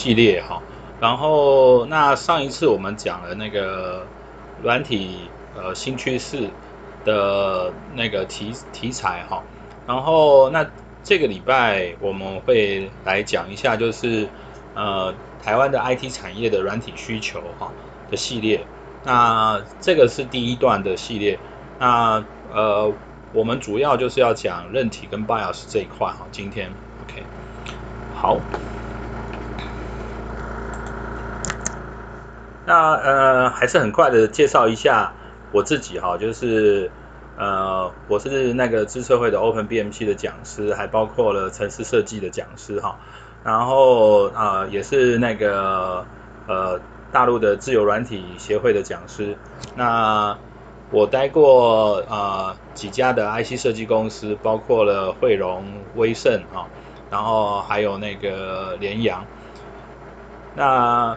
[0.00, 0.62] 系列哈。
[0.98, 4.06] 然后那上一次我们讲了那个
[4.62, 6.48] 软体呃新趋势
[7.04, 9.42] 的那个题题材哈。
[9.86, 10.66] 然后那
[11.02, 14.26] 这个礼拜我们会来讲一下，就是
[14.74, 17.70] 呃台湾的 IT 产业的软体需求哈
[18.10, 18.64] 的系列。
[19.04, 21.38] 那这个是第一段的系列。
[21.78, 22.90] 那呃。
[23.32, 26.68] 我们主要就是要讲韧体跟 BIOS 这一块哈，今天
[27.04, 27.22] OK，
[28.12, 28.40] 好，
[32.70, 35.12] 那呃还是很快的介绍一下
[35.50, 36.88] 我自己哈，就是
[37.36, 42.96] 呃我是那个资策会的 OpenBMC 的讲师，还包括了城市设计的讲师哈，
[43.42, 46.06] 然后啊、呃、也是那个
[46.46, 49.36] 呃大陆的自由软体协会的讲师，
[49.74, 50.38] 那。
[50.92, 56.66] 我待过啊、呃、几家的 IC 设计公司，包括了汇荣、威盛啊，
[57.08, 59.24] 然后还有那个联阳。
[60.56, 61.16] 那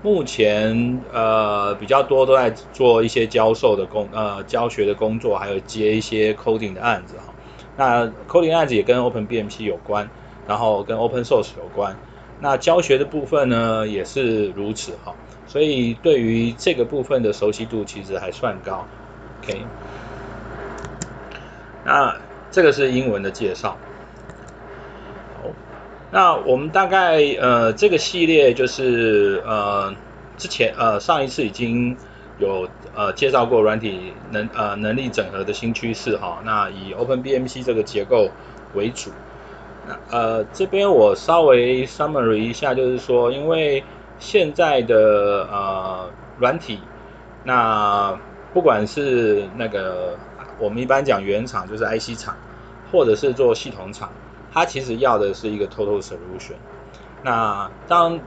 [0.00, 7.34] 目前呃比较多都在做一些教授的工呃教学的工作，还有接一些 coding 的案子哈。
[7.76, 10.08] 那 coding 案子也跟 Open BMP 有关，
[10.46, 11.96] 然后跟 Open Source 有关。
[12.40, 15.14] 那教学的部分呢也是如此哈。
[15.46, 18.86] 所以对于这个部分的熟悉度其实还算高
[19.42, 19.60] ，OK。
[21.84, 22.14] 那
[22.50, 23.76] 这个是英文的介绍。
[26.10, 29.94] 那我们大概呃这个系列就是呃
[30.36, 31.96] 之前呃上一次已经
[32.38, 36.40] 有呃介绍过软体能呃能力整合的新趋势哈。
[36.44, 38.30] 那以 OpenBMC 这个结构
[38.74, 39.10] 为主。
[39.86, 43.82] 那呃这边我稍微 summary 一下，就是说因为。
[44.20, 46.80] 现在的呃软体，
[47.44, 48.18] 那
[48.52, 50.18] 不管是那个
[50.58, 52.36] 我们一般讲原厂就是 IC 厂，
[52.90, 54.10] 或者是做系统厂，
[54.50, 56.58] 它其实要的是一个 total solution。
[57.20, 58.20] 那当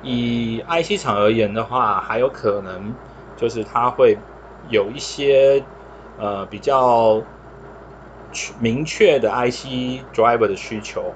[0.00, 2.96] 以 IC 厂而言的话，还有可能
[3.36, 4.18] 就是它会
[4.60, 5.66] 有一些
[6.16, 7.26] 呃比较
[8.58, 11.14] 明确的 IC driver 的需求，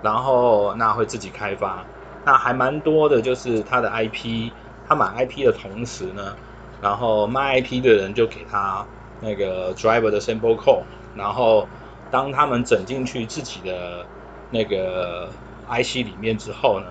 [0.00, 1.88] 然后那会自己开发。
[2.24, 4.52] 那还蛮多的，就是他的 IP，
[4.84, 6.36] 他买 IP 的同时呢，
[6.78, 8.86] 然后卖 IP 的人就给他
[9.18, 11.70] 那个 driver 的 sample code，然后
[12.10, 14.04] 当他们整进去自己的
[14.50, 15.28] 那个
[15.68, 16.86] IC 里面之后呢，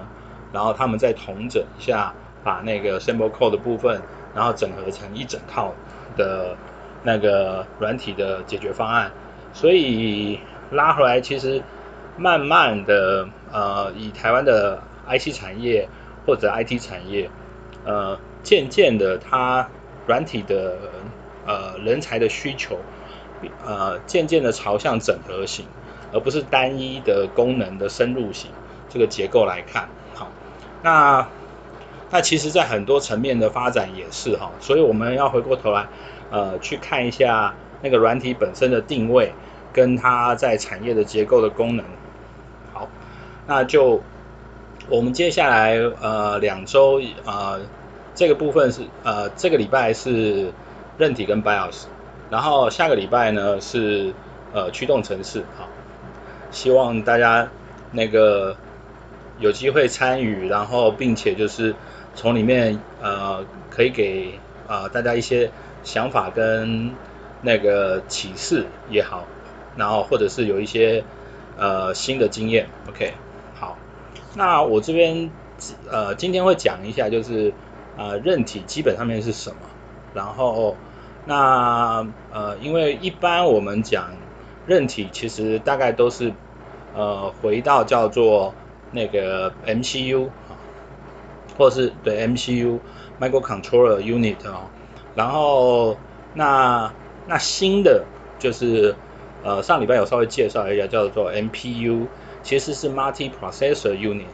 [0.53, 2.13] 然后他们再统整一下，
[2.43, 4.01] 把那个 sample code 的部分，
[4.35, 5.73] 然后整合成一整套
[6.15, 6.55] 的
[7.03, 9.11] 那个软体的解决方案，
[9.53, 10.39] 所以
[10.71, 11.61] 拉回来其实
[12.17, 15.87] 慢慢的，呃，以台湾的 IC 产业
[16.25, 17.29] 或者 IT 产业，
[17.85, 19.67] 呃，渐渐的，它
[20.05, 20.77] 软体的
[21.45, 22.77] 呃人才的需求，
[23.65, 25.65] 呃，渐渐的朝向整合型，
[26.11, 28.51] 而不是单一的功能的深入型
[28.89, 29.89] 这个结构来看。
[30.13, 30.29] 好，
[30.83, 31.27] 那
[32.09, 35.87] 那其实，在很多层面的发展也是哈，所以我们要回过头来，
[36.31, 39.33] 呃，去看一下那个软体本身的定位，
[39.73, 41.85] 跟它在产业的结构的功能。
[42.73, 42.87] 好，
[43.45, 44.01] 那就。
[44.89, 47.59] 我们接下来呃两周呃
[48.15, 50.53] 这个部分是呃这个礼拜是
[50.97, 51.87] 韧体跟 BIOS，
[52.29, 54.13] 然后下个礼拜呢是
[54.53, 55.69] 呃驱动城市好，
[56.51, 57.49] 希望大家
[57.91, 58.55] 那个
[59.39, 61.73] 有机会参与，然后并且就是
[62.15, 64.33] 从里面呃可以给
[64.67, 65.49] 啊、呃、大家一些
[65.83, 66.91] 想法跟
[67.41, 69.25] 那个启示也好，
[69.75, 71.03] 然后或者是有一些
[71.57, 73.13] 呃新的经验，OK
[73.53, 73.77] 好。
[74.33, 75.29] 那我这边
[75.89, 77.53] 呃今天会讲一下，就是
[77.95, 79.55] 呃韧体基本上面是什么，
[80.13, 80.75] 然后
[81.27, 84.15] 那呃因为一般我们讲
[84.65, 86.31] 韧体其实大概都是
[86.95, 88.55] 呃回到叫做
[88.91, 90.55] 那个 MCU 啊，
[91.57, 92.79] 或是对 MCU
[93.19, 94.69] Microcontroller Unit 哦，
[95.13, 95.97] 然后
[96.33, 96.91] 那
[97.25, 98.05] 那新的
[98.39, 98.95] 就是
[99.43, 102.07] 呃上礼拜有稍微介绍一下叫做 MPU。
[102.43, 104.27] 其实是 multi-processor unit，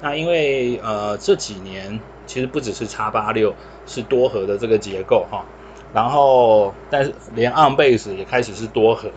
[0.00, 3.54] 那因为呃这几年其实不只是叉八六
[3.86, 5.44] 是多核的这个结构哈，
[5.92, 9.10] 然后但是连 on base 也开始是多核，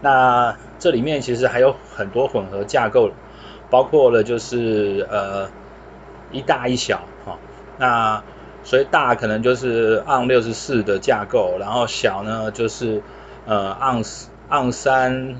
[0.00, 3.10] 那这里面其实还有很多混合架构，
[3.70, 5.48] 包括了就是呃
[6.32, 7.38] 一大一小哈，
[7.78, 8.22] 那
[8.62, 13.02] 所以大可能就是 on 六十四的架构，然后小呢就是
[13.46, 14.02] 呃 on
[14.50, 15.36] on 三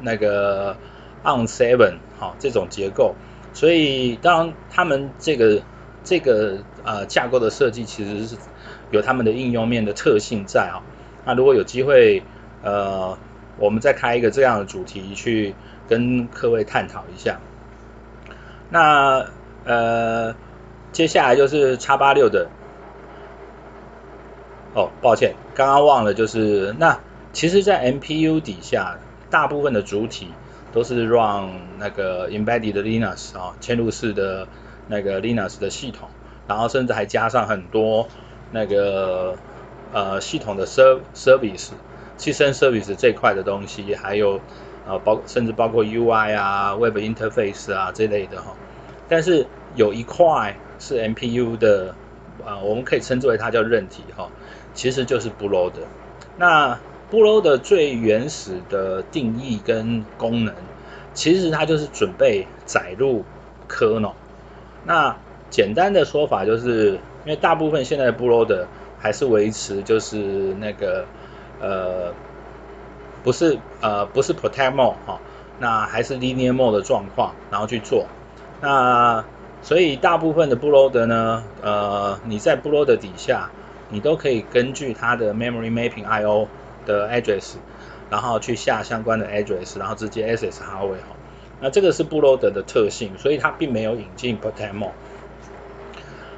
[0.00, 0.76] 那个。
[1.24, 3.16] on seven 哈，这种结构，
[3.52, 5.60] 所以当他们这个
[6.04, 8.36] 这个呃架构的设计其实是
[8.90, 10.82] 有他们的应用面的特性在啊。
[11.24, 12.22] 那如果有机会
[12.62, 13.18] 呃，
[13.58, 15.54] 我们再开一个这样的主题去
[15.88, 17.40] 跟各位探讨一下。
[18.70, 19.26] 那
[19.64, 20.34] 呃，
[20.92, 22.48] 接下来就是叉八六的。
[24.74, 27.00] 哦，抱歉，刚刚忘了，就是那
[27.32, 28.98] 其实，在 MPU 底下，
[29.30, 30.32] 大部分的主体
[30.72, 34.48] 都是 run 那个 embedded Linux 啊，嵌入式的
[34.88, 36.10] 那个 Linux 的系统，
[36.46, 38.08] 然后甚至还加上很多
[38.50, 39.36] 那个
[39.92, 41.70] 呃系统的 serv service、
[42.16, 44.40] 汽车 service 这块的东西，还有
[44.88, 48.54] 呃包甚至包括 UI 啊、Web interface 啊这类的哈。
[49.08, 51.94] 但是有一块是 MPU 的
[52.44, 54.28] 啊、呃，我们可以称之为它叫韧体哈。
[54.74, 55.78] 其实就是 blow 的。
[56.36, 56.78] 那
[57.10, 60.54] blow 的最原始的定义跟功能，
[61.14, 63.24] 其实它就是准备载入
[63.68, 64.12] kernel。
[64.84, 65.16] 那
[65.48, 68.66] 简单的说法就是，因为大部分现在的布罗德
[69.00, 70.16] 还是维持就是
[70.60, 71.04] 那个
[71.60, 72.14] 呃
[73.24, 75.20] 不是呃不是 protect mode 哈，
[75.58, 78.06] 那还是 linear mode 的状况，然后去做。
[78.62, 79.24] 那
[79.60, 83.50] 所以大部分的布罗德呢，呃你在布罗德底下，
[83.90, 86.46] 你都可以根据它的 memory mapping I/O
[86.86, 87.56] 的 address，
[88.08, 90.98] 然后去下相关的 address，然后直接 access hardware。
[91.60, 94.90] 那这个是布罗德的特性，所以它并没有引进 potemo。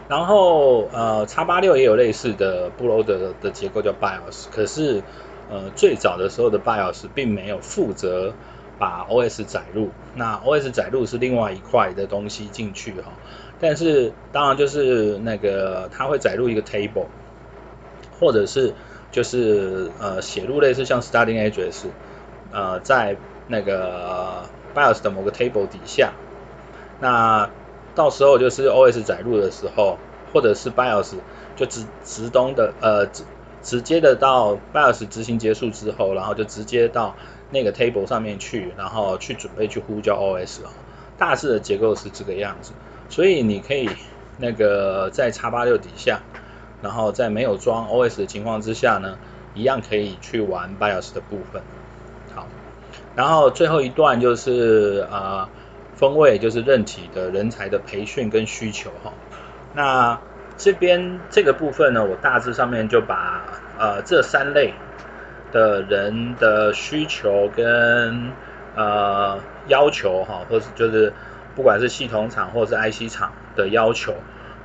[0.08, 5.04] 然后呃，X86 也有类似的 bootloader 的结构叫 BIOS，可是
[5.46, 8.34] 呃最早的时候的 BIOS 并没有负责
[8.78, 13.20] 把 OS 载入，那 OS 载入是另外一块的东西进去哈。
[13.58, 17.10] 但是当然就是那个它会载入一个 table。
[18.20, 18.74] 或者是
[19.12, 21.92] 就是呃写入类似像 starting address，
[22.50, 23.16] 呃在
[23.46, 26.14] 那个 BIOS 的某个 table 底下，
[26.98, 27.54] 那
[27.98, 29.98] 到时候就是 OS 载入的时候，
[30.32, 31.16] 或者是 BIOS
[31.56, 33.24] 就直直通的呃直
[33.60, 37.16] 直接的到 BIOS 执行结束之后，然后就直接到
[37.50, 40.70] 那个 table 上面去，然后去准备去呼叫 OS 啊，
[41.18, 42.70] 大致的结构是这个样子，
[43.08, 43.90] 所以你可以
[44.36, 46.20] 那个在 X86 底下。
[46.80, 49.18] 然后在没有装 OS 的情况之下呢，
[49.52, 51.60] 一样可以去玩 BIOS 的部分。
[52.32, 52.46] 好，
[53.16, 55.48] 然后最后一段就是呃，
[55.98, 59.12] 风味就是任体的人才的培训跟需求哈。
[59.74, 60.18] 那
[60.56, 63.42] 这边这个部分呢，我大致上面就把
[63.78, 64.72] 呃这三类
[65.52, 68.32] 的人的需求跟
[68.74, 71.12] 呃要求哈，或是就是
[71.54, 74.14] 不管是系统厂或是 IC 厂的要求。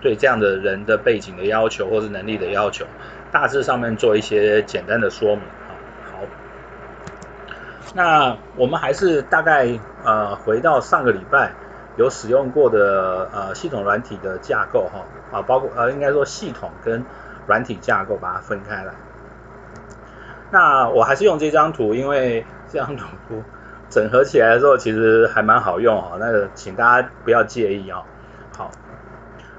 [0.02, 2.86] 对这样的人的背景的要求，或是能力的要求，
[3.32, 5.46] 大致上面做一些简单的说明。
[7.94, 11.54] 那我们还是大概呃回到上个礼拜
[11.96, 17.06] 有使用过的呃系统软体的架构哈啊，包括呃应该说系统跟
[17.46, 18.94] 软体架构把它分开来。
[20.52, 23.06] 那我还是用这张图，因为这张图
[23.90, 28.04] 整合起来的时候其实还蛮好用啊，那个请大家不要介意啊。
[28.58, 28.72] 好。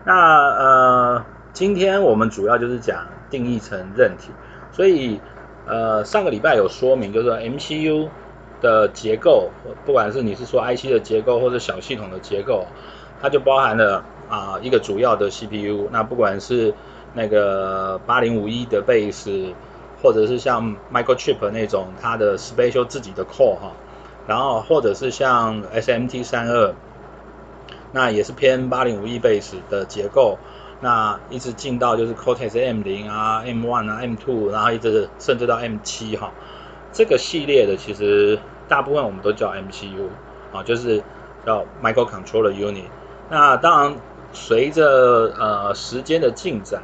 [0.04, 0.14] 那
[0.50, 4.32] 呃，今天我们主要就是讲定义成韧体，
[4.70, 5.20] 所以
[5.66, 8.08] 呃上个礼拜有说明，就是 MCU
[8.64, 9.50] 的结构，
[9.84, 12.64] 不管是你是说 IC 的结构或者小系统的结构，
[13.20, 16.72] 它就包含了啊、一个主要的 CPU，那不管是
[17.12, 19.52] 那个八零五一的 base，
[20.02, 23.72] 或者是像 Microchip 那种它的 special 自己的 core 哈，
[24.26, 26.75] 然后或者是像 SMT 三二。
[27.93, 30.36] 那也是偏八零五一 base 的结构，
[30.81, 36.32] 那一直进到就是 Cortex M 零啊、M one 啊、M two，然后一直甚至到 M 七哈，
[36.93, 40.08] 这个系列的其实大部分我们都叫 MCU
[40.52, 41.02] 啊，就是
[41.44, 42.84] 叫 Microcontroller Unit。
[43.30, 43.96] 那当然
[44.32, 46.82] 随着呃时间的进展，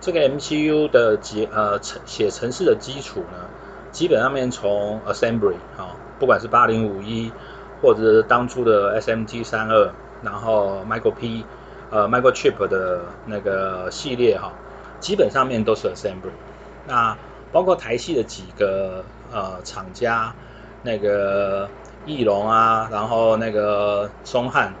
[0.00, 3.48] 这个 MCU 的结呃程写程式的基础呢，
[3.92, 7.32] 基本上面从 Assembly 啊，不管是八零五一
[7.80, 9.90] 或者是当初的 SMT 三二。
[10.22, 11.46] 然后 Micro P，
[11.90, 14.52] 呃 Microchip 的那个系列哈，
[15.00, 16.28] 基本上面都是 Assembly。
[16.86, 17.16] 那
[17.50, 20.34] 包括台系的几个呃厂家，
[20.82, 21.68] 那个
[22.06, 24.74] 翼龙啊，然后那个松汉，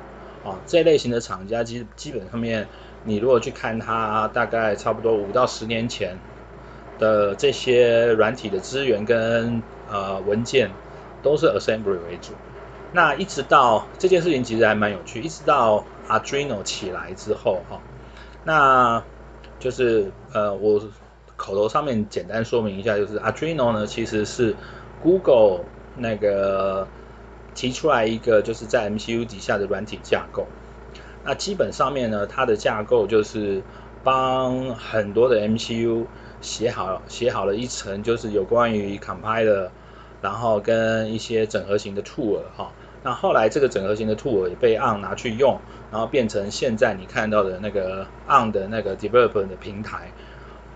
[0.44, 2.68] 啊这类型的厂家基基本上面，
[3.04, 6.16] 你如果去看它大概差不多五到十年前
[6.98, 10.70] 的这些软体的资源跟呃文件，
[11.22, 12.32] 都是 Assembly 为主。
[12.92, 17.80] 那一直到这件事情其实还蛮有趣，一直到 Arduino 起来之后哈，
[18.42, 19.02] 那
[19.60, 20.82] 就是呃我
[21.36, 24.56] 口头上面简单说明一下，就是 Arduino 呢其实是
[24.98, 25.64] Google
[26.00, 26.86] 那个
[27.54, 30.46] 提出来一个就是在 MCU 底下的软体架构，
[31.24, 33.62] 那基本上面呢它的架构就是
[34.02, 36.04] 帮很多的 MCU
[36.40, 39.68] 写好写好了一层就是有关于 compiler。
[40.22, 42.70] 然后跟一些整合型的 tool 哈，
[43.02, 45.58] 那后来这个整合型的 tool 也被 ARM 拿去用，
[45.90, 50.12] 然后变成现在你看到的那个 ARM 的那个 developer 的平台。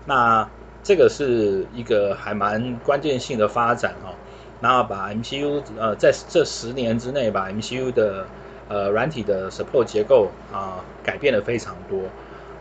[0.05, 0.49] 那
[0.83, 4.17] 这个是一个还蛮关键性的发展、哦，
[4.65, 8.25] 然后把 MCU 呃在这十年之内把 MCU 的
[8.67, 11.99] 呃软体的 support 结构啊、改变了非常多。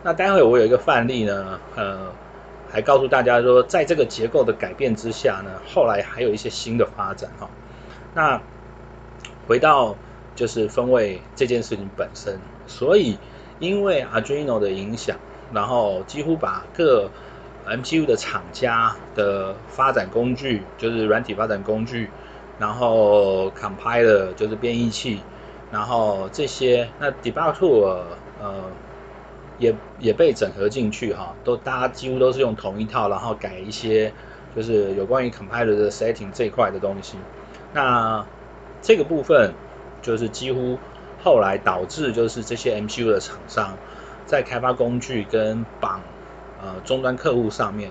[0.03, 2.13] 那待会我有一个范例呢，呃，
[2.71, 7.49] 还告诉大家说，在这个结构的改变之下呢，后来还有一些新的发展哈、
[8.15, 8.39] 那
[9.49, 9.97] 回到
[10.37, 13.17] 就是分位这件事情本身，所以
[13.61, 15.17] 因为 Arduino 的影响，
[15.55, 17.11] 然后几乎把各
[17.67, 22.11] MCU 的厂家的发展工具，就是软体发展工具，
[22.59, 25.21] 然后 Compiler 就是编译器，
[25.71, 28.03] 然后这些那 Debug Tool
[28.41, 28.65] 呃
[29.59, 34.13] 也也被整合进去哈，都大家几乎都是用同一套，然后改一些
[34.55, 37.17] 就是有关于 Compiler 的 setting 这一块的东西，
[37.73, 38.25] 那。
[38.87, 39.55] 这个部分
[40.03, 40.77] 就是几乎
[41.23, 43.79] 后来导致就是这些 MCU 的厂商
[44.27, 46.03] 在开发工具跟绑
[46.65, 47.91] 呃终端客户上面，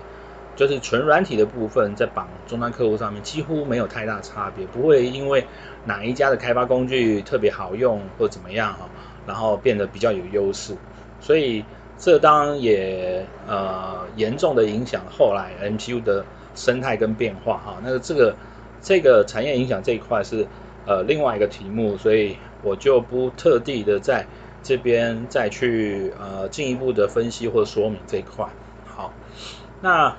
[0.56, 5.44] 就是纯软体的部分在绑终端客户上面几乎没有太大差别，不会因为
[5.84, 8.88] 哪一家的开发工具特别好用或怎么样哈，
[9.26, 10.74] 然后变得比较有优势，
[11.20, 11.64] 所以
[11.98, 16.24] 这当然也呃严重的影响后来 MCU 的
[16.56, 18.34] 生态跟变化哈，那这个
[18.82, 20.46] 这个产业影响这一块是。
[20.86, 24.26] 呃，另外一个题目，所以我就不特地的在
[24.62, 28.46] 这边再去呃进一步的分析或说明这一块。
[28.96, 29.12] 好，
[29.80, 30.14] 那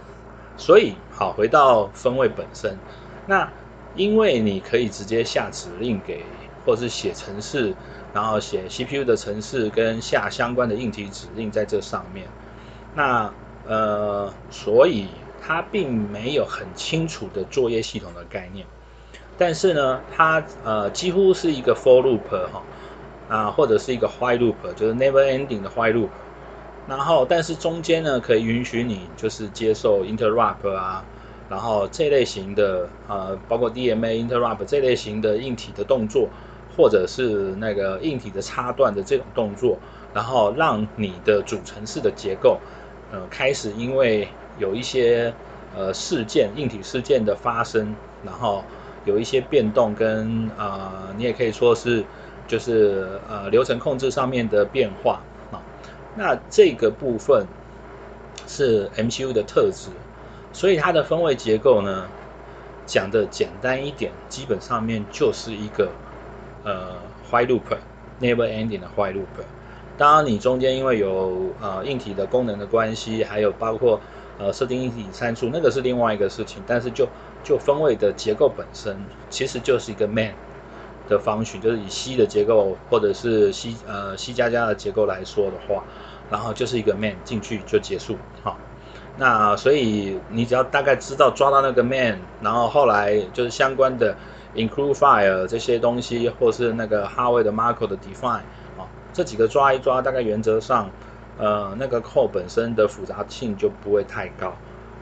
[0.58, 2.78] 所以好，回到分位本身，
[3.26, 3.50] 那
[3.96, 6.26] 因为你可以直接下指令给，
[6.66, 7.74] 或是写程式，
[8.14, 12.28] 然后写 CPU 的程式跟下相关的硬体指令在这上面，
[12.94, 13.32] 那
[13.66, 15.08] 呃，所以
[15.42, 18.66] 它并没有很清楚的作业系统的概念。
[19.38, 22.62] 但是呢，它呃几乎是一个 for loop 哈，
[23.30, 26.10] 啊或者是一个 while loop，就是 never ending 的 while loop。
[26.88, 31.04] 然后，但是中间呢可以允许你就是接受 interrupt 啊，
[31.50, 36.30] 然后这类型的呃包括 DMA interrupt 这类型的硬体的动作，
[36.76, 39.78] 或者是那个硬体的插断的这种动作，
[40.14, 42.60] 然后让你的主程式的结构
[43.12, 44.28] 呃开始因为
[44.60, 45.34] 有一些
[45.76, 48.64] 呃事件硬体事件的发生，然后。
[49.08, 52.04] 有一些变动跟呃，你也可以说是
[52.48, 55.22] 就是呃流程控制上面的变化。
[56.18, 57.46] 那这个部分
[58.48, 59.90] 是 MCU 的特质，
[60.54, 62.10] 所以它的分位结构呢，
[62.86, 65.92] 讲的简单一点，基本上面就是一个
[66.64, 66.98] 呃
[67.30, 69.44] while loop，never ending 的 while loop。
[69.98, 74.02] 当然你中间因为有呃硬体的功能的关系，还有包括
[74.38, 77.10] 呃设定硬体参数，那个是另外一个事情，但是就
[77.44, 78.98] 就分位的结构本身，
[79.30, 80.34] 其实就是一个 man
[81.08, 85.84] 的方程就是以 C 的结构或者是 C 呃 C 加加的结构来说的话，
[86.30, 88.58] 然后就是一个 main 进去就结束，好，
[89.18, 94.16] 那所以你只要大概知道抓到那个 main，然后后来就是相关的
[94.56, 98.42] include file 这些东西，或是那个 hardware 的 macro 的 define，
[98.78, 100.90] 啊，这几个抓一抓，大概原则上，
[101.38, 104.54] 呃那个 code 本身的复杂性就不会太高。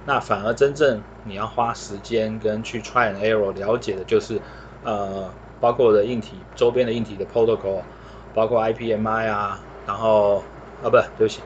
[0.05, 4.41] 那反而真正你要花时间跟去 try and error 了解的就是，
[4.83, 5.33] 呃，
[5.63, 7.79] 包括的硬体周边的硬体的 protocol，
[8.33, 10.43] 包括 IPMI 啊，然后
[10.81, 11.41] 啊不，对不起，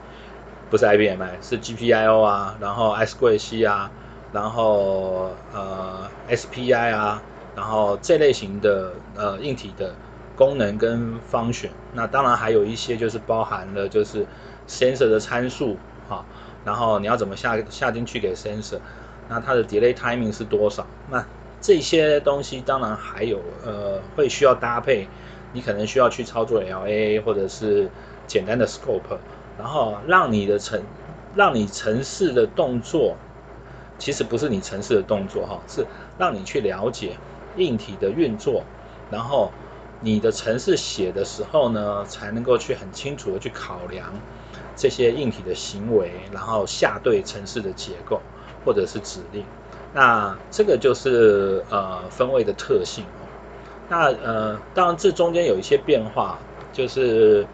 [0.72, 3.92] 不是 IPMI，是 GPIO 啊，然后 I2C 啊，
[4.34, 7.22] 然后呃 SPI 啊，
[7.56, 9.94] 然后这类型的呃硬体的
[10.36, 14.26] 功能跟 function，那当然还有一些就是包含了就是
[14.68, 15.78] sensor 的参数
[16.10, 16.26] 哈。
[16.66, 18.80] 然后你要怎么下下进去给 sensor，
[19.30, 20.88] 那它的 delay timing 是多少？
[21.06, 21.24] 那
[21.68, 25.06] 这些东西当然还有呃会需要搭配，
[25.52, 27.90] 你可能需要去操作 LAA 或者是
[28.26, 29.18] 简单的 scope，
[29.58, 30.82] 然后让你的城
[31.36, 33.18] 让你城市的动作，
[34.00, 35.86] 其实不是你城市的动作哈，是
[36.18, 37.18] 让你去了解
[37.58, 38.64] 硬体的运作，
[39.12, 39.52] 然后
[40.00, 44.14] 你的程式写的时候呢，才能够去很清楚的去考量。
[44.78, 48.22] 这些硬体的行为，然后下对程式的结构
[48.64, 49.44] 或者是指令，
[49.94, 53.06] 那这个就是呃分位的特性。
[53.90, 56.38] 那呃当然这中间有一些变化，
[56.74, 57.48] 就是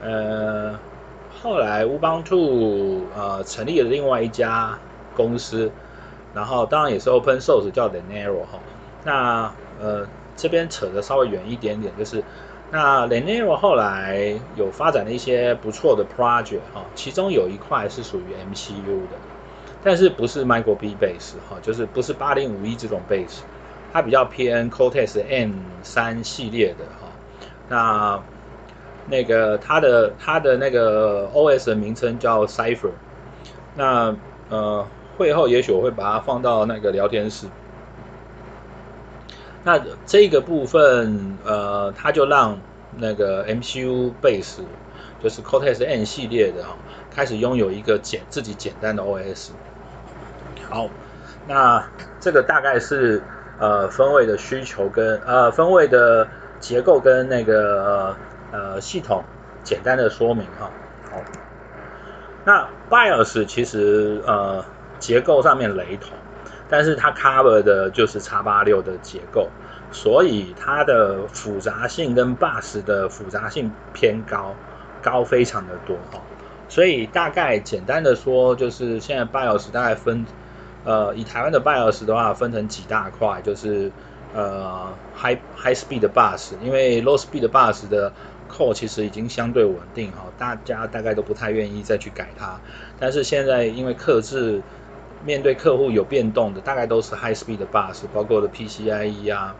[0.00, 0.78] 呃
[1.42, 4.78] 后来 Ubuntu 呃成立了另外一家
[5.14, 5.70] 公司，
[6.32, 8.60] 然后当然也是 Open Source 叫 Linaro 哈。
[9.04, 10.06] 那呃
[10.36, 12.22] 这边扯得稍微远一点点，就是。
[12.72, 19.18] 那 lenaro 后来有发展了一些不错的 project 哈，其中有一块是属于 MCU 的，
[19.82, 23.40] 但是不是 Micro B base 哈，就是不是八零五一这种 base，
[23.92, 27.08] 它比较偏 Cortex M 三系列的哈。
[27.68, 28.22] 那
[29.08, 32.90] 那个它的它的那个 OS 的名称叫 Cipher。
[33.74, 34.14] 那
[34.50, 37.46] 呃会后也许我会把它放到那个聊天室。
[39.62, 42.58] 那这个部分呃，它就让
[42.96, 44.60] 那个 MCU Base
[45.22, 46.76] 就是 Cortex M 系列的哈，
[47.10, 49.50] 开始拥有一个简自己简单的 OS。
[50.70, 50.88] 好，
[51.46, 51.84] 那
[52.20, 53.22] 这个大概是
[53.58, 56.26] 呃分位的需求跟呃分位的
[56.58, 58.16] 结构跟那个
[58.52, 59.22] 呃系统
[59.62, 60.70] 简单的说明哈。
[61.10, 61.20] 好，
[62.44, 64.64] 那 BIOS 其实呃
[64.98, 66.16] 结构上面雷同。
[66.72, 69.48] 但是它 cover 的就是 X86 的结构，
[69.90, 74.54] 所以它的复杂性跟 bus 的复杂性偏高，
[75.02, 76.20] 高非常的多哈。
[76.68, 80.24] 所以大概简单的说，就是现在 BIOS 大概分，
[80.84, 83.90] 呃，以台湾的 BIOS 的话，分成几大块，就是
[84.34, 88.12] 呃 high high speed 的 bus，因为 low speed 的 bus 的
[88.50, 92.58] core 其实已经相对稳定哈，大家大概都不太愿意再去改它。
[92.98, 94.62] 但是现在因为克制
[95.24, 99.54] 面对客户有变动的，大概都是 high speed 的 bus，包括的 PCIe 啊，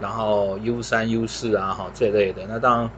[0.00, 2.42] 然后 U 三 U 四啊，哈这类的。
[2.48, 2.90] 那当然，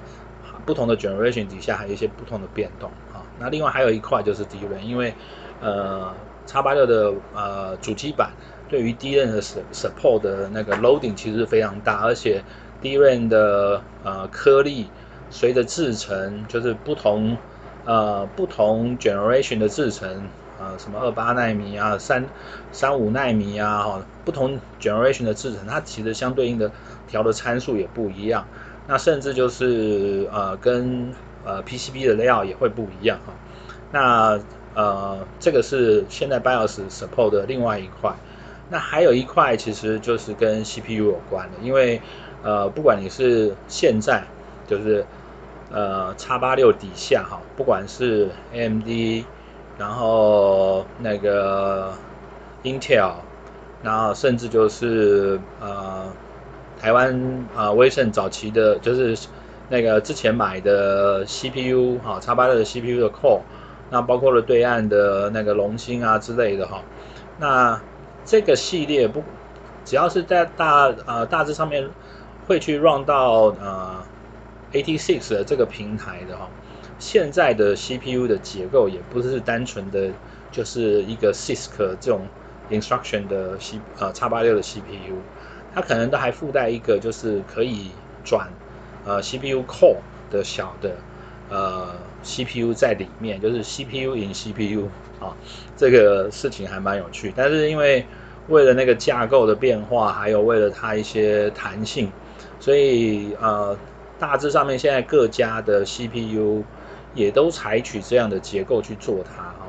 [0.65, 3.21] 不同的 generation 底下还有一些不同的变动啊。
[3.39, 5.15] 那另外还有一块就是 DRAM，因为
[5.61, 6.15] 呃
[6.47, 8.31] 叉八六的呃主机板
[8.69, 12.43] 对于 DRAM 的 support 的那个 loading 其实非常大，而且
[12.83, 14.87] DRAM 的呃颗粒
[15.31, 17.37] 随着制程就是不同
[17.85, 20.29] 呃不同 generation 的制程。
[20.59, 22.27] 呃，什么二八奈米啊，三
[22.73, 26.73] 三五奈米啊，哈，不同 generation 的制程，它其实相对应的
[27.07, 28.47] 调的参数也不一样。
[28.87, 33.35] 那甚至就是呃，跟呃 PCB 的 layout 也会不一样哈。
[33.91, 34.41] 那
[34.77, 38.15] 呃，这个是现在 BIOS support 的另外一块。
[38.69, 42.01] 那还有一块其实就是跟 CPU 有关的，因为
[42.45, 44.23] 呃，不管你是现在
[44.69, 45.05] 就是
[45.73, 49.25] 呃 X86 底下哈，不管是 AMD。
[49.79, 51.93] 然后那个
[52.65, 53.13] Intel，
[53.83, 56.11] 然后甚至就是呃
[56.81, 59.29] 台湾啊威盛早期的，就是
[59.69, 63.41] 那个之前买的 CPU 哈，X86 的 CPU 的 Core，
[63.91, 66.83] 那包括了对岸的那个龙芯啊之类的哈，
[67.39, 67.81] 那
[68.25, 69.23] 这个系列不
[69.85, 71.89] 只要是在大呃大致上面
[72.47, 74.05] 会去 run 到呃
[74.73, 76.49] AT6 的这个平台的哈。
[76.99, 80.09] 现在的 CPU 的结构也不是单纯的，
[80.51, 81.69] 就是一个 CISC
[82.01, 82.27] 这种
[82.71, 85.15] instruction 的 C 呃 x 八六的 CPU，
[85.75, 87.91] 它可能都还附带一个就是可以
[88.25, 88.49] 转
[89.05, 89.99] 呃 CPU core
[90.31, 90.91] 的小的
[91.51, 91.95] 呃
[92.27, 94.89] CPU 在里面，就是 CPU in CPU
[95.21, 95.33] 啊，
[95.77, 97.33] 这个事情还蛮有趣。
[97.37, 98.05] 但是因为
[98.49, 102.11] 为了那个架构的变化，还有为了它一些弹性，
[102.59, 103.79] 所以呃
[104.19, 106.63] 大致上面现在各家的 CPU。
[107.15, 109.67] 也都采取这样的结构去做它哈，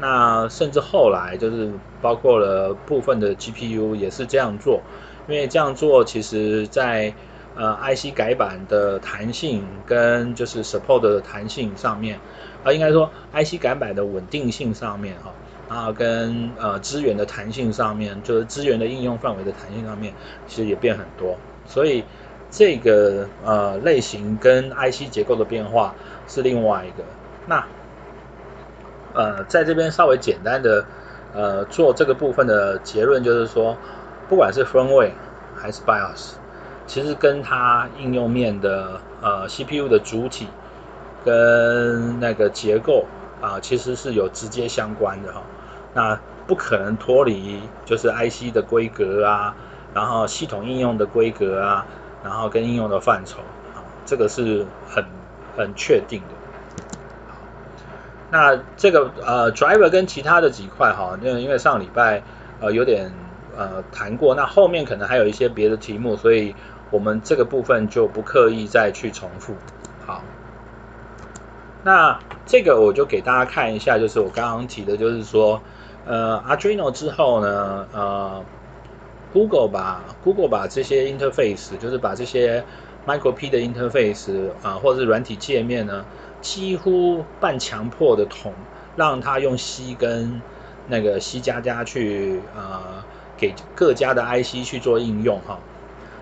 [0.00, 1.70] 那甚至后来就是
[2.02, 4.80] 包括了部分的 GPU 也是这样做，
[5.28, 7.14] 因为这样做其实在
[7.54, 12.18] 呃 IC 改版的弹性跟就是 support 的弹性上面，
[12.64, 15.32] 啊应该说 IC 改版的稳定性上面哈，
[15.68, 20.14] 然后跟呃资源的弹性上面，就是资源的应用范围的弹性上面，
[20.46, 21.36] 其实也变很多，
[21.66, 22.04] 所以
[22.50, 25.94] 这个呃类型跟 IC 结构的变化。
[26.32, 27.02] 是另外一个，
[27.46, 27.64] 那
[29.14, 30.86] 呃，在这边稍微简单的
[31.34, 33.76] 呃做这个部分的结论，就是说，
[34.28, 35.10] 不管是 firmware
[35.56, 36.34] 还是 BIOS，
[36.90, 40.48] 其实跟它应用面的呃 CPU 的主体
[41.24, 43.06] 跟那个结构
[43.40, 45.40] 啊、其实是有直接相关的哈。
[45.94, 49.54] 那不可能脱离就是 IC 的规格啊，
[49.94, 51.86] 然后系统应用的规格啊，
[52.24, 53.38] 然后跟应用的范畴
[53.76, 55.04] 啊，这个是很。
[55.56, 57.34] 很确定的。
[58.30, 62.22] 那这个呃，driver 跟其他的几块哈，因为因为上礼拜
[62.60, 63.12] 呃有点
[63.58, 66.54] 呃谈过，那后面可能还有一些别的题目，所以
[66.90, 69.54] 我们这个部分就不刻意再去重复。
[70.06, 70.22] 好，
[71.82, 75.60] 那这个我就给大家看一下，就是我刚刚提的，就是说
[76.06, 78.44] 呃，Arduino 之后呢，呃
[79.32, 82.64] ，Google 把 Google 把这些 interface，就是把这些。
[83.06, 86.04] Micro P 的 interface 啊，或者是软体界面呢，
[86.42, 88.52] 几乎半强迫的统，
[88.94, 90.42] 让他用 C 跟
[90.86, 93.02] 那个 C 加加去呃
[93.38, 95.58] 给各家的 IC 去做应用哈。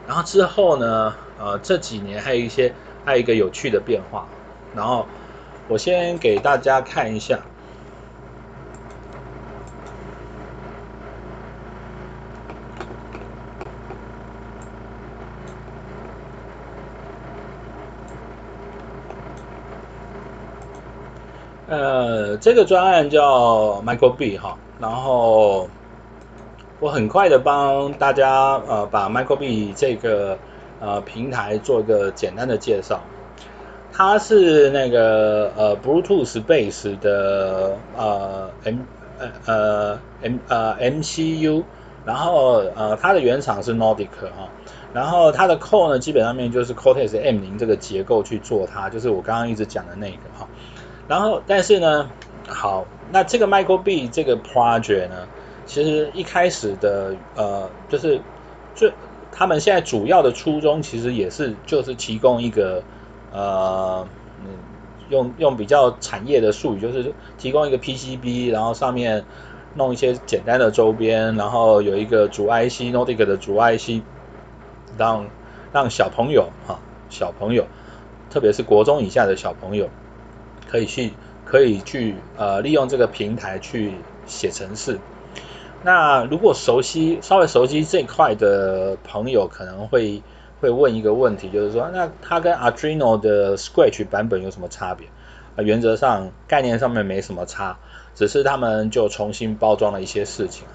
[0.08, 4.26] 然后之后呢，呃，这几年还有一些还有一个有趣的变化。
[4.72, 5.06] 然后
[5.66, 7.38] 我先给大家看一下。
[21.66, 25.70] 呃，这个专案叫 Michael B 哈，然后
[26.80, 30.38] 我很快的帮大家呃把 MicroBit 这个
[30.80, 33.00] 呃平台做一个简单的介绍。
[33.92, 38.78] 它是那个呃 Bluetooth base 的呃 M
[39.18, 41.64] 呃呃 M 呃 MCU，
[42.04, 44.48] 然后呃它的原厂是 Nordic 哈。
[44.94, 50.48] 然后它的 core 呢，基本上面就是 Cortex M0 这个结构去做它，就是我刚刚一直讲的那个哈。
[51.08, 52.08] 然后，但是呢，
[52.48, 55.28] 好，那这个 MicroBit 这个 project 呢，
[55.68, 58.18] 其实一开始的呃，就是
[58.74, 58.90] 最
[59.30, 62.82] 他们现在主要的初衷，其实也是就是提供一个
[63.30, 64.46] 呃，嗯，
[65.10, 69.26] 用用比较产业的术语，就是提供一个 PCB，然后上面
[69.74, 74.02] 弄一些简单的周边，然后有一个主 IC Nordic 的主 IC。
[74.96, 75.28] 让
[75.70, 77.66] 让小朋友哈，小朋友，
[78.30, 79.90] 特别是国中以下的小朋友，
[80.66, 81.12] 可以去
[81.44, 83.92] 可以去呃利用这个平台去
[84.24, 84.98] 写程式。
[85.80, 90.22] 那如果熟悉稍微熟悉这块的朋友，可能会
[90.60, 95.08] 会问一个问题，就是说，那它跟 Arduino 的 Scratch 版本有什么差别？
[95.54, 97.78] 呃，原则上概念上面没什么差，
[98.14, 100.66] 只是他们就重新包装了一些事情。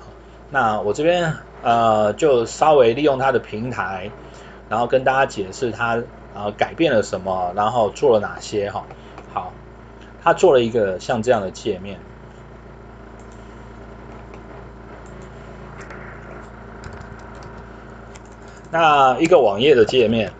[0.50, 4.12] 那我这边呃就稍微利用它的平台，
[4.70, 6.02] 然后跟大家解释它
[6.34, 8.86] 呃改变了什么，然后做了哪些哈。
[9.34, 9.54] 好，
[10.22, 12.00] 它做了一个像这样的界面，
[18.74, 20.34] 那一个网页的界面。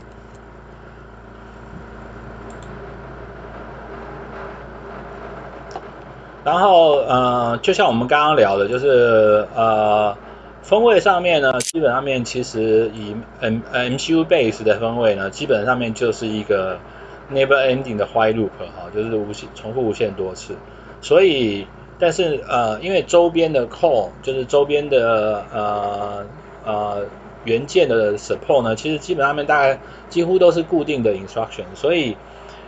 [6.42, 10.18] 然后呃，就像我们刚刚聊的，就是呃，
[10.64, 16.82] 风位上面呢，基本上面其实以 M MCU base 的风位呢，基本上面就是一个
[17.30, 20.58] never ending 的 while loop 哈，就是无限重复无限多次。
[21.02, 21.68] 所以，
[22.00, 26.28] 但是呃，因为周边的 call 就是周边的呃
[26.64, 27.12] 呃
[27.46, 29.80] 元件的 support 呢，其实基本上面大概
[30.10, 32.16] 几乎都是固定的 instruction，所以。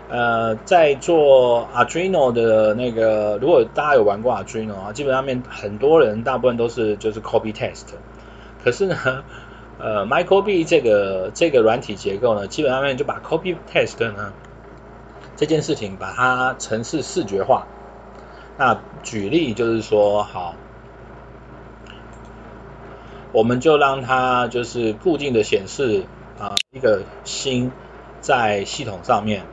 [0.08, 7.86] 呃，在做 Arduino 的那个，如果大家有玩过 Arduino 啊，基本上面很多人大部分都是就是 copy test。
[8.64, 8.96] 可是呢，
[9.80, 14.32] 呃，MicroB 这个这个软体结构呢，基本上面就把 copy test 呢
[15.36, 17.66] 这件事情把它程式视觉化。
[18.60, 20.54] 那举例就是说，好，
[23.36, 26.06] 我们就让它就是固定的显示
[26.38, 27.74] 啊、一个星
[28.22, 29.44] 在系统上面。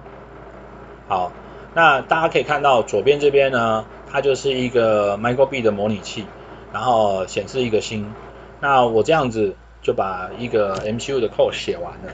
[1.08, 1.32] 好，
[1.74, 6.24] 那大家可以看到左边这边呢，它就是一个 Micro B 的模拟器，
[6.70, 8.14] 然后显示一个星。
[8.60, 12.12] 那我这样子就把一个 MCU 的 code 写完了。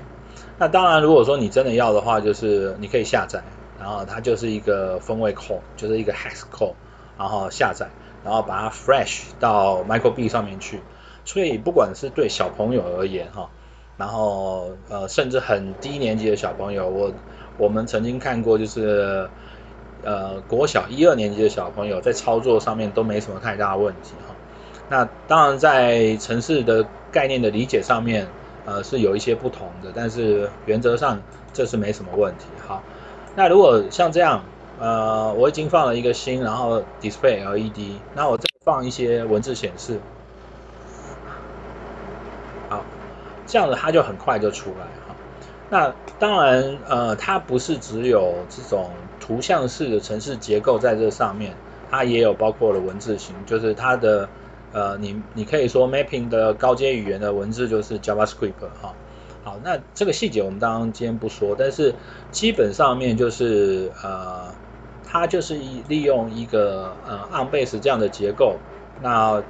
[0.59, 3.45] 那当然，如果说你真的要的话，就是你可以下载，
[3.79, 6.77] 然后它就是一个分位 code，就是一个 hex code，
[7.19, 7.91] 然后下载，
[8.23, 10.81] 然后把它 flash 到 Micro B 上面去。
[11.29, 13.51] 所以不管是对小朋友而言哈，
[13.99, 17.13] 然后呃甚至很低年级的小朋友，我。
[17.61, 19.29] 我们曾经看过，就是
[20.05, 24.35] 呃国小一二年级的小朋友在操作上面都没什么太大问题哈。
[24.89, 28.29] 那当然在城市的概念的理解上面，
[28.65, 31.21] 呃是有一些不同的，但是原则上
[31.53, 32.45] 这是没什么问题。
[32.65, 32.81] 好，
[33.35, 34.45] 那如果像这样，
[34.79, 39.99] 呃我已经放了一个心，然后 display LED，那我再放一些文字显示，
[42.69, 42.85] 好，
[43.49, 45.17] 这样子它就很快就出来哈。
[45.71, 51.53] 那当然，呃，它不是只有这种图像式的程式结构在这上面，
[51.91, 54.29] 它也有包括了文字型，就是它的，
[54.73, 58.95] 呃，你你可以说 mapping 的高阶语言的文字就是 JavaScript 哈。
[59.45, 61.95] 好，那这个细节我们当然今天不说，但是
[62.31, 64.55] 基本上面就是呃，
[65.05, 65.55] 它就是
[65.87, 68.57] 利用一个呃 ARM base 这样的结构，
[69.03, 69.43] 那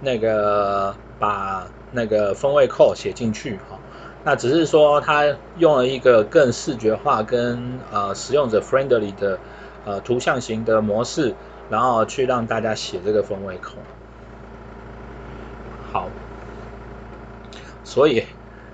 [0.00, 3.78] 那个把那个风味扣写进去哈。
[4.24, 5.24] 那只是说，它
[5.58, 9.38] 用了一个更视觉化、跟呃使用者 friendly 的
[9.84, 11.34] 呃图像型的模式，
[11.68, 13.76] 然后去让大家写这个风味扣。
[15.92, 16.08] 好，
[17.84, 18.24] 所以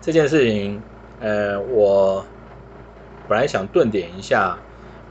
[0.01, 0.81] 这件事情，
[1.21, 2.25] 呃，我
[3.29, 4.57] 本来想顿点一下，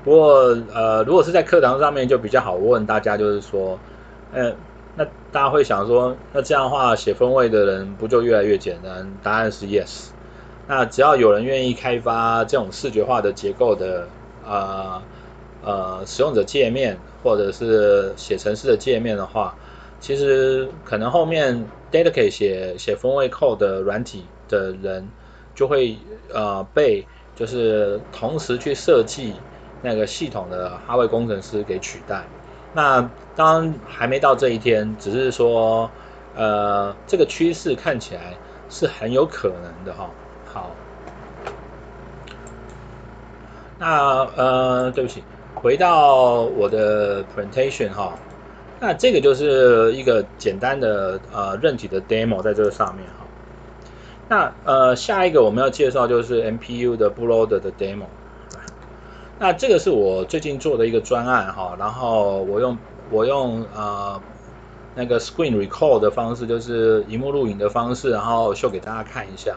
[0.05, 3.77] 不过呃，如果是在课堂上面就比较好问大家，就是说，
[4.31, 4.53] 呃，
[4.99, 9.17] 那大家会想说，那这样的话写分位的人不就越来越简单？
[9.23, 10.09] 答案是 yes。
[10.67, 14.09] 那只要有人愿意开发这种视觉化的结构的
[14.41, 15.01] 呃
[15.62, 19.57] 呃使用者界面，或者是写程式的界面的话，
[20.01, 25.07] 其实可能后面 dedicate 写写分位 code 的软体的人
[25.55, 25.97] 就会
[26.33, 29.33] 呃被就是同时去设计
[29.79, 32.29] 那个系统的哈位工程师给取代。
[32.71, 35.89] 那当还没到这一天，只是说，
[36.36, 38.34] 呃，这个趋势看起来
[38.69, 40.10] 是很有可能的哈。
[40.45, 40.71] 好，
[43.79, 45.23] 那呃，对不起，
[45.55, 48.13] 回到我的 presentation 哈，
[48.79, 53.25] 那这个就是一个简单的呃韧体的 demo 在这个上面哈。
[54.27, 58.05] 那呃，下一个我们要介绍就是 MPU 的 Bootloader 的 demo。
[59.39, 62.78] 那这个是我最近做的一个专案哈，然后我用
[63.10, 64.21] 我用呃
[64.95, 69.56] 那个 Screen Record 的方式，就是荧幕录影的方式，然后秀给大家看一下。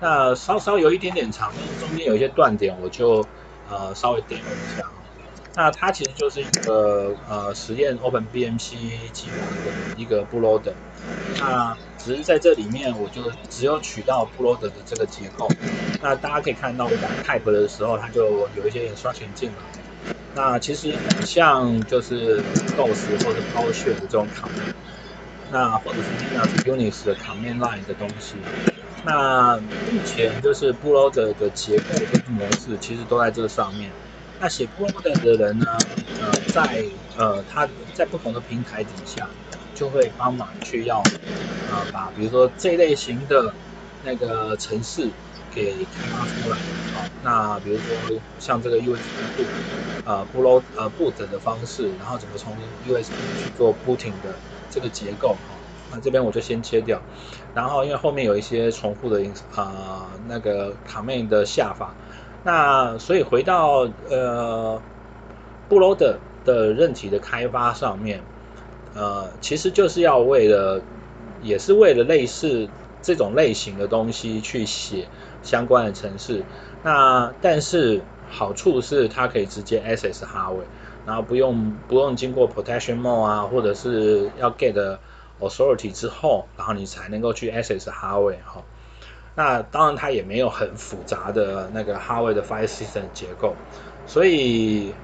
[0.00, 3.24] 那稍稍有一点点长，中间有一些断点，我就
[3.70, 4.84] 呃稍微点了一下。
[5.54, 9.36] 那它其实就是一个呃实验 OpenBMC 计划
[9.66, 10.72] 的一个 Bootloader。
[11.40, 11.76] 那
[12.08, 15.46] 只是在这里面，我就只有取到 Bootloader 的这个结构。
[16.00, 20.14] 那大家可以看到，我打 Type 的时候，它就有一些 Instruction 进来。
[20.34, 22.38] 那其实很像就是
[22.78, 24.72] DOS 或者 PowerShell 的这种 Command，
[25.52, 28.36] 那或者是 Linux Unix 的 Command Line 的东西。
[29.04, 33.90] 那目前就是 Bootloader 的结构跟模式，其实都在这上面。
[34.40, 35.76] 那写 Bootloader 的人呢，
[36.22, 36.84] 呃，在
[37.18, 39.28] 呃他在不同的平台底下，
[39.78, 43.54] 就会帮忙去要啊、呃、把比如说这类型的
[44.02, 45.08] 那个城市
[45.54, 46.56] 给开发出来。
[46.90, 47.84] 好、哦，那比如说
[48.38, 49.46] 像这个 USB boot
[50.04, 54.34] 呃 boot 呃 boot 的方式，然后怎么从 USB 去做 booting 的
[54.68, 55.28] 这个结构。
[55.46, 55.58] 好、哦，
[55.90, 57.00] 那这边我就先切掉。
[57.52, 59.20] 然后因为后面有一些重复的
[59.54, 61.94] 啊、呃、那个 command 的下法。
[62.42, 64.82] 那所以回到呃
[65.68, 68.24] ，Bootloader 的韧体的开发上面，
[68.94, 70.82] 呃，其实就是要为了，
[71.40, 72.68] 也是为了类似
[73.02, 75.08] 这种类型的东西去写
[75.42, 76.44] 相关的程式。
[76.82, 80.66] 那但是好处是它可以直接 access 哈位，
[81.04, 84.98] 然后不用不用经过 protection mode 啊，或者是要 get
[85.38, 88.64] authority 之后，然后你才能够去 access 哈位哈。
[89.34, 93.56] 那当然，它也没有很复杂的那个 hardware 的 file system 结构，
[94.04, 94.96] 所以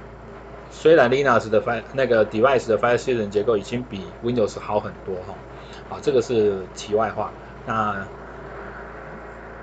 [0.76, 5.34] 虽然 Linux 的 file 那个 device 的 file system 结构已经比 Windows 好很多哈，
[5.88, 7.30] 啊，这个是题外话。
[7.64, 8.04] 那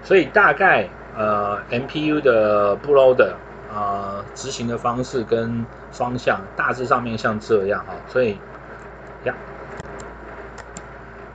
[0.01, 3.33] 所以大概呃 MPU 的 Bootloader
[3.71, 8.37] 呃执行的方式跟方向大致上面像这样哈，所以
[9.25, 9.35] 呀，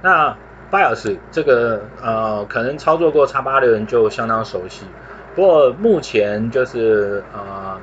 [0.03, 0.37] 那。
[0.69, 4.85] BIOS 这个呃，可能操作过 X86 的人就相当熟悉。
[5.37, 7.81] 不过目前就是呃，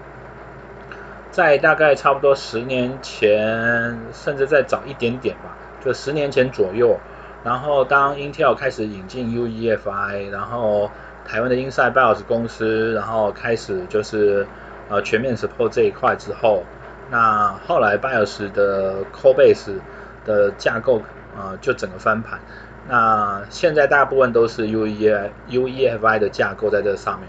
[1.33, 6.99] 在大概差不多十年前，甚至再早一点点吧，就十年前左右。
[7.43, 10.91] 然后当 Intel 开始引进 UEFI，然后
[11.25, 14.45] 台湾的 Inside BIOS 公司，然后开始就是
[14.89, 16.63] 呃全面 support 这一块之后，
[17.09, 19.79] 那后来 BIOS 的 Core Base
[20.25, 20.99] 的架构
[21.35, 22.39] 啊、呃，就整个翻盘。
[22.87, 27.27] 那现在大部分都是 UE UEFI 的架构在这上面，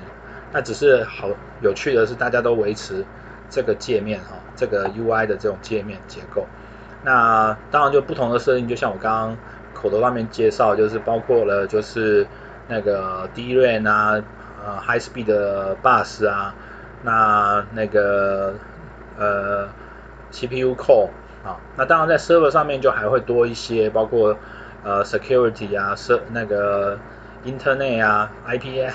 [0.52, 1.30] 那只是好
[1.62, 3.02] 有趣的是，大家都维持
[3.50, 6.46] 这个界面哈，这个 UI 的这种界面结构。
[7.02, 9.36] 那当然就不同的设定，就像我刚刚
[9.72, 12.26] 口头上面介绍，就是包括了就是
[12.68, 14.22] 那个 DRAM 啊，
[14.64, 16.54] 呃 High Speed 的 Bus 啊，
[17.02, 18.54] 那那个
[19.18, 19.68] 呃
[20.30, 21.08] CPU Core
[21.44, 24.36] 啊，那当然在 Server 上面就还会多一些，包括。
[24.86, 26.98] 呃，security 啊，设那个
[27.46, 28.86] internet 啊，IP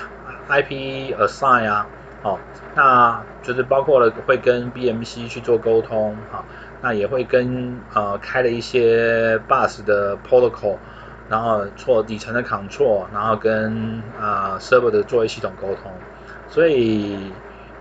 [0.48, 1.84] IP assign 啊，
[2.22, 2.38] 哦，
[2.74, 6.46] 那就是包括了会跟 BMC 去做沟通，哈、
[6.80, 10.76] 那也会跟呃开了一些 bus 的 protocol，
[11.26, 15.90] 然后做底层的 control，然后跟啊、server 的作业系统沟通，
[16.46, 17.32] 所以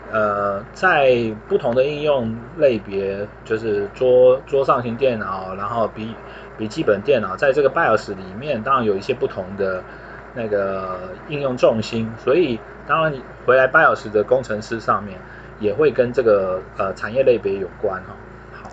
[0.10, 6.16] 呃在不同的应用类别，就是桌桌上型电脑，然后笔。
[6.56, 9.86] 笔记本电脑在这个 BIOS 里面，当然有一些不同的
[10.34, 13.14] 那个应用重心，所以当然
[13.46, 15.16] 回来八小时的工程师上面
[15.60, 18.16] 也会跟这个呃产业类别有关哈。
[18.52, 18.72] 好，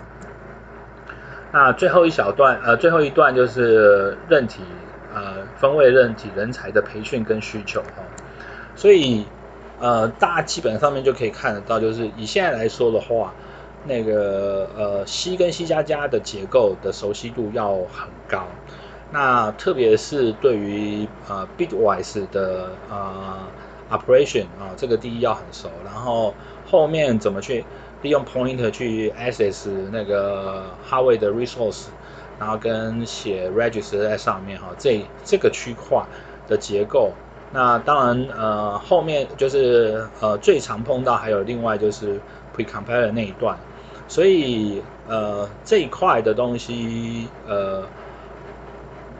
[1.51, 4.63] 那最后一小段呃最后一段就是韧体
[5.13, 8.01] 呃分位韧体人才的培训跟需求哈，
[8.75, 9.27] 所以
[9.79, 13.31] 呃大家基本上面就可以看得到，就是以现在来说的话。
[13.85, 18.45] 那个呃，C 跟 C 加加的结构的熟悉度要很高，
[19.13, 23.37] 那特别是对于呃 Bitwise 的呃
[23.89, 26.33] operation 啊，这个第一要很熟，然后
[26.65, 27.65] 后面怎么去
[28.01, 31.85] 利用 pointer 去 access 那个 hardware 的 resource，
[32.39, 36.03] 然后跟写 register 在上面哈，这这个区块
[36.47, 37.11] 的结构，
[37.53, 42.19] 那当然呃后面就是呃最常碰到还有另外就是。
[42.57, 43.55] pre-compiler 那一段，
[44.07, 47.83] 所以呃这一块的东西呃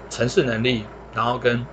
[0.10, 1.64] 程式能力，然后跟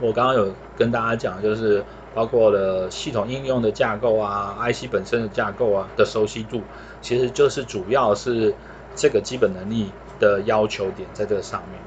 [0.00, 1.84] 我刚刚有跟大家讲，就是
[2.16, 6.62] 包括了系统应用的架构啊，IC 本身的架构啊的熟悉度，
[7.00, 8.52] 其实就是主要是
[8.96, 11.80] 这个基本能力的要求点在这个上面。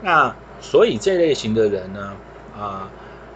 [0.00, 2.12] 那所以这类型的人呢，
[2.56, 2.88] 啊。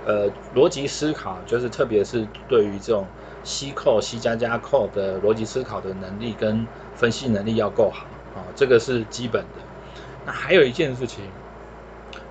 [0.08, 3.04] 呃，逻辑思考就是，特别是对于这种
[3.42, 6.64] C 扣、C 加加扣的逻辑思考的能力跟
[6.94, 9.62] 分析能力要够好啊，这个是基本的。
[10.24, 11.24] 那还有一件事情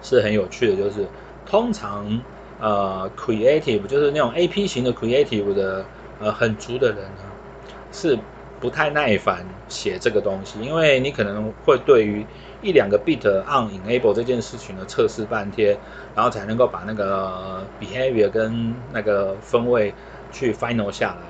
[0.02, 1.06] 是很有趣的，就是
[1.46, 2.22] 通常
[2.60, 5.86] 呃 creative 就是那种 AP 型的 creative 的
[6.20, 7.24] 呃很足的人呢，
[7.92, 8.18] 是
[8.60, 12.26] 不太耐烦写这个东西，因为你可能会对于
[12.62, 15.78] 一两个 bit on enable 这件事情呢测试半天，
[16.16, 19.94] 然后才能够把那个 behavior 跟那个分位
[20.32, 21.28] 去 final 下来。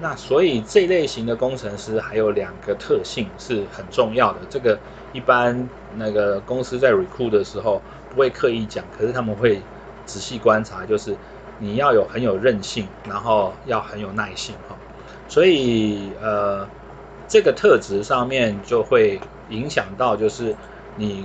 [0.00, 4.76] 那所以这类型的工程师还有两个特性是很重要的，这个
[5.12, 9.62] 一般那个公司在 recruit 的时候不会刻意讲，可是他们会
[10.06, 11.16] 仔细观察，就是
[11.58, 14.76] 你要有很有韧性，然后要很有耐性哈。
[15.28, 16.66] 所以呃
[17.28, 20.54] 这个特质上面就会影响到就是。
[20.96, 21.24] 你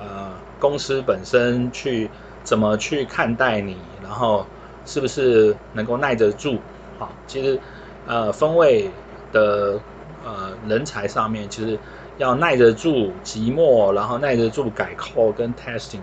[0.00, 2.08] 呃公司本身去
[2.42, 4.46] 怎么去看待你，然后
[4.86, 6.56] 是不是能够耐得住？
[6.98, 7.60] 好，其实
[8.06, 8.90] 呃风味
[9.30, 9.78] 的
[10.24, 11.78] 呃人才上面，其实
[12.16, 16.00] 要耐得住寂寞，然后耐得住改 code 跟 testing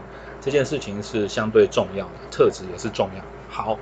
[0.49, 3.23] 这件事情是相对重要的，特质也是重要。
[3.49, 3.77] 好，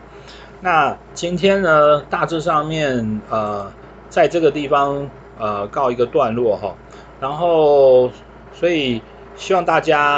[0.61, 3.71] 那今天呢大致上面呃
[4.09, 6.75] 在这个地方呃告一个段落哈，
[7.19, 8.11] 然后
[8.53, 9.01] 所以。
[9.39, 9.97] 希望大家。